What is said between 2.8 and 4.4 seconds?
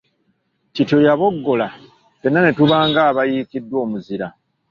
nga abayiikiddwa omuzira!